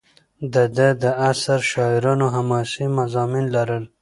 د 0.53 0.55
ده 0.75 0.87
د 1.01 1.03
عصر 1.29 1.59
شاعرانو 1.71 2.25
حماسي 2.35 2.85
مضامین 2.99 3.45
لرل. 3.55 3.83